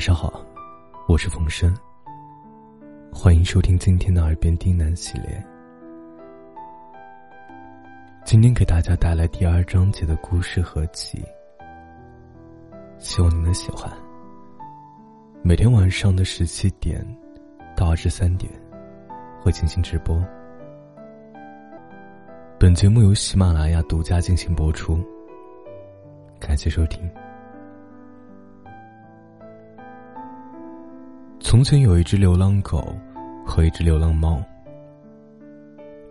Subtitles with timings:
[0.00, 0.42] 晚上好，
[1.06, 1.76] 我是冯生。
[3.12, 5.44] 欢迎收听今天的《耳边低喃》系列。
[8.24, 11.22] 今天给大家带来第二章节的故事合集，
[12.98, 13.92] 希望你能喜欢。
[15.42, 17.06] 每天晚上的十七点
[17.76, 18.50] 到二十三点
[19.42, 20.18] 会进行直播。
[22.58, 24.98] 本节目由喜马拉雅独家进行播出，
[26.38, 27.06] 感谢收听。
[31.50, 32.94] 从前有一只流浪狗
[33.44, 34.40] 和一只流浪猫。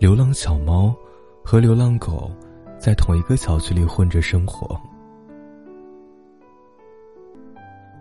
[0.00, 0.92] 流浪小猫
[1.44, 2.28] 和流浪狗
[2.76, 4.76] 在同一个小区里混着生活。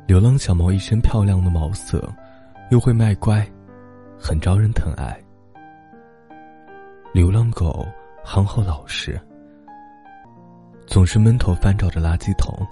[0.07, 2.11] 流浪小猫一身漂亮的毛色，
[2.71, 3.47] 又会卖乖，
[4.19, 5.15] 很招人疼爱。
[7.13, 7.85] 流浪狗
[8.23, 9.21] 憨厚老实，
[10.87, 12.67] 总是闷头翻找着垃圾桶，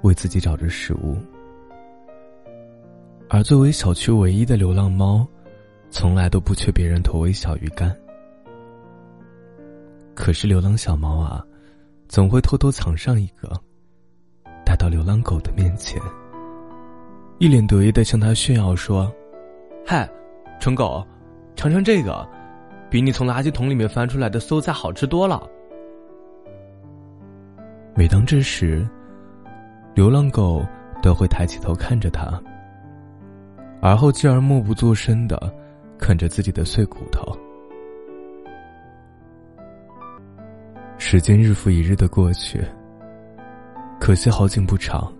[0.00, 1.18] 为自己找着食物。
[3.28, 5.26] 而作为小区唯一的流浪猫，
[5.90, 7.94] 从来都不缺别人投喂小鱼干。
[10.14, 11.44] 可是流浪小猫啊，
[12.08, 13.50] 总会偷偷藏上一个，
[14.64, 16.00] 带到流浪狗的面前，
[17.38, 19.12] 一脸得意的向他炫耀说
[19.84, 20.08] ：“嗨，
[20.60, 21.04] 蠢狗，
[21.56, 22.24] 尝尝这个，
[22.88, 25.42] 比你从垃圾桶里面翻出来的馊菜好吃多了。”
[27.96, 28.86] 每当这时，
[29.94, 30.64] 流浪狗
[31.02, 32.40] 都会抬起头看着他。
[33.84, 35.38] 而后继而默不作声的
[35.98, 37.36] 啃着自己的碎骨头。
[40.96, 42.64] 时间日复一日的过去，
[44.00, 45.12] 可惜好景不长。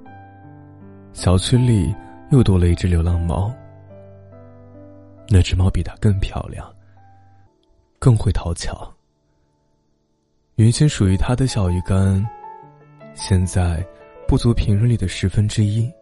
[1.13, 1.95] 小区里
[2.31, 3.55] 又多了一只流浪猫。
[5.29, 6.67] 那只猫比它更漂亮，
[7.99, 8.91] 更会讨巧。
[10.55, 12.27] 原先属于它的小鱼干，
[13.13, 13.85] 现在
[14.27, 15.93] 不足平日里的十分之一。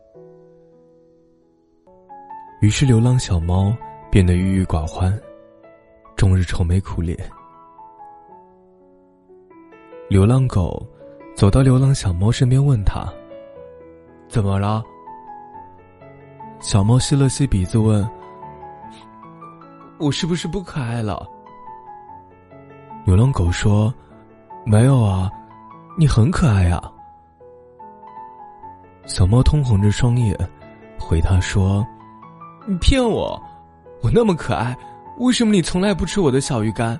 [2.62, 3.76] 于是，流浪小猫
[4.08, 5.12] 变得郁郁寡欢，
[6.14, 7.18] 终日愁眉苦脸。
[10.08, 10.80] 流浪狗
[11.34, 13.04] 走到流浪小猫身边，问他
[14.30, 14.80] ：“怎么了？”
[16.62, 18.08] 小猫吸了吸鼻子，问
[19.98, 21.28] ：“我是不是不可爱了？”
[23.04, 23.92] 流浪狗说
[24.64, 25.28] ：“没有啊，
[25.98, 26.80] 你很可爱呀。”
[29.04, 30.38] 小猫通红着双眼，
[30.96, 31.84] 回他说。
[32.66, 33.40] 你骗我！
[34.02, 34.76] 我那么可爱，
[35.18, 36.98] 为什么你从来不吃我的小鱼干？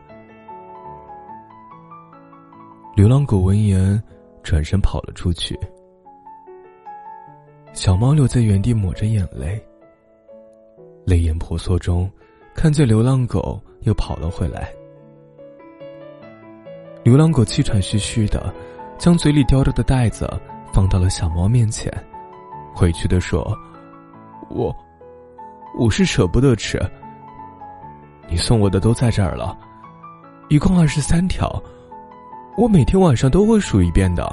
[2.94, 4.00] 流浪狗闻言，
[4.42, 5.58] 转身跑了出去。
[7.72, 9.60] 小猫留在原地抹着眼泪，
[11.06, 12.10] 泪眼婆娑中，
[12.54, 14.68] 看见流浪狗又跑了回来。
[17.02, 18.52] 流浪狗气喘吁吁的，
[18.98, 20.28] 将嘴里叼着的袋子
[20.72, 21.92] 放到了小猫面前，
[22.80, 23.56] 委屈的说
[24.50, 24.74] ：“我。”
[25.74, 26.78] 我是舍不得吃。
[28.28, 29.56] 你送我的都在这儿了，
[30.48, 31.62] 一共二十三条，
[32.56, 34.26] 我每天晚上都会数一遍的。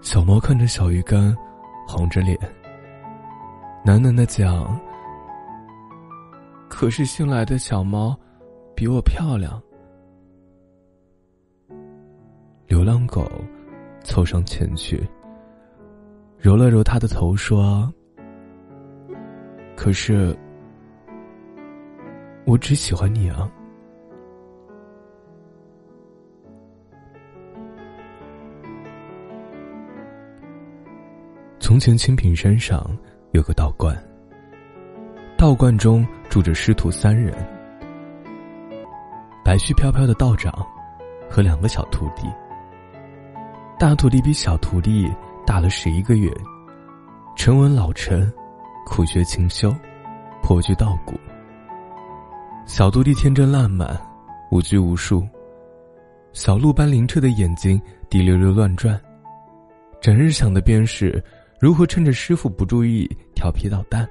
[0.00, 1.36] 小猫看着小鱼干，
[1.86, 2.38] 红着脸，
[3.84, 4.78] 喃喃的讲
[6.68, 8.18] ：“可是新来的小猫，
[8.74, 9.60] 比我漂亮。”
[12.66, 13.30] 流浪狗
[14.04, 15.06] 凑上前去，
[16.38, 17.92] 揉了揉它的头，说。
[19.78, 20.36] 可是，
[22.44, 23.48] 我只喜欢你啊！
[31.60, 32.84] 从前，清平山上
[33.30, 33.96] 有个道观，
[35.38, 37.32] 道观中住着师徒三人：
[39.44, 40.52] 白须飘飘的道长
[41.30, 42.26] 和两个小徒弟。
[43.78, 45.08] 大徒弟比小徒弟
[45.46, 46.28] 大了十一个月，
[47.36, 48.28] 沉稳老成。
[48.88, 49.72] 苦学勤修，
[50.42, 51.14] 颇具道骨。
[52.66, 53.96] 小徒弟天真烂漫，
[54.50, 55.24] 无拘无束，
[56.32, 58.98] 小鹿般灵澈的眼睛滴溜溜乱转，
[60.00, 61.22] 整日想的便是
[61.60, 64.08] 如何趁着师傅不注意调皮捣蛋。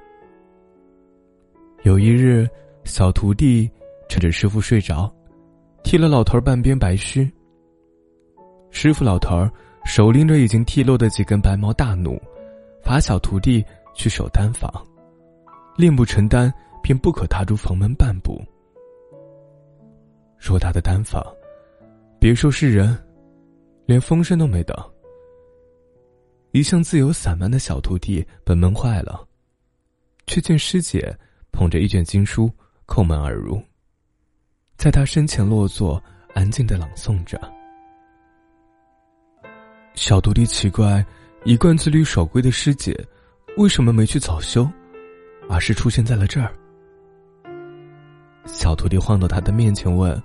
[1.82, 2.48] 有一日，
[2.84, 3.68] 小徒弟
[4.08, 5.12] 趁着师傅睡着，
[5.82, 7.30] 剃了老头半边白须。
[8.70, 9.50] 师傅老头儿
[9.84, 12.20] 手拎着已经剃落的几根白毛，大怒，
[12.82, 13.64] 罚小徒弟。
[13.98, 14.72] 去守丹房，
[15.76, 18.40] 练不成丹，便不可踏出房门半步。
[20.40, 21.20] 偌大的丹房，
[22.20, 22.96] 别说是人，
[23.86, 24.76] 连风声都没等。
[26.52, 29.26] 一向自由散漫的小徒弟本闷坏了，
[30.28, 31.12] 却见师姐
[31.50, 32.48] 捧着一卷经书
[32.86, 33.60] 叩门而入，
[34.76, 36.00] 在他身前落座，
[36.34, 37.38] 安静的朗诵着。
[39.94, 41.04] 小徒弟奇怪，
[41.44, 42.96] 一贯自律守规的师姐，
[43.58, 44.70] 为什么没去早修，
[45.50, 46.48] 而是出现在了这儿？
[48.44, 50.16] 小徒弟晃到他的面前问：“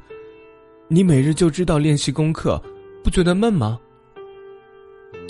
[0.88, 2.62] 你每日就知道练习功课，
[3.04, 3.80] 不觉得闷吗？”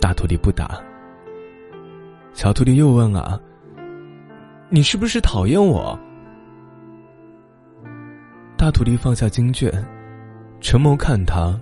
[0.02, 0.84] 大徒弟不答。
[2.34, 3.40] 小徒弟又问：“啊，
[4.68, 5.98] 你是不是讨厌我？”
[8.58, 9.72] 大徒弟放下经卷，
[10.60, 11.58] 沉眸看他。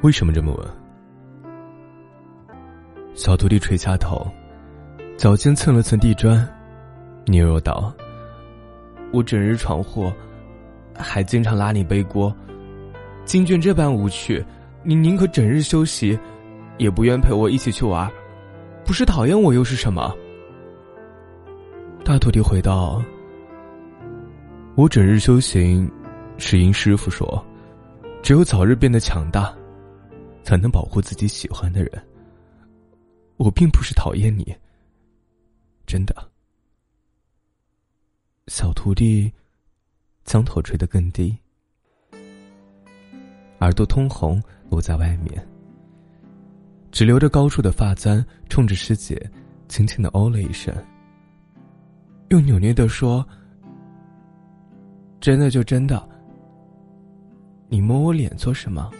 [0.00, 0.66] 为什么这么问？
[3.12, 4.26] 小徒弟垂下头，
[5.16, 6.46] 脚尖蹭了蹭地砖，
[7.24, 7.92] 你若道
[9.12, 10.12] ：“我整日闯祸，
[10.94, 12.34] 还经常拉你背锅。
[13.24, 14.44] 经卷这般无趣，
[14.82, 16.18] 你宁可整日休息，
[16.78, 18.10] 也不愿陪我一起去玩。
[18.84, 20.14] 不是讨厌我又是什么？”
[22.04, 23.02] 大徒弟回道。
[24.74, 25.88] 我整日修行，
[26.36, 27.42] 是因师傅说，
[28.20, 29.54] 只有早日变得强大，
[30.42, 31.90] 才能保护自己喜欢的人。
[33.36, 34.54] 我并不是讨厌你，
[35.86, 36.14] 真的。
[38.48, 39.32] 小徒弟
[40.24, 41.36] 将头垂得更低，
[43.60, 45.46] 耳朵通红，露在外面，
[46.92, 49.30] 只留着高处的发簪，冲着师姐
[49.68, 50.74] 轻轻的哦了一声，
[52.28, 53.26] 又扭捏的说。
[55.20, 56.06] 真的就真的，
[57.68, 58.90] 你摸我脸做什么？